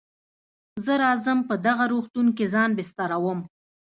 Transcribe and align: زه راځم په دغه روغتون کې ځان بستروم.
زه 0.85 0.93
راځم 1.03 1.39
په 1.49 1.55
دغه 1.67 1.85
روغتون 1.93 2.27
کې 2.37 2.45
ځان 2.53 2.69
بستروم. 2.77 3.39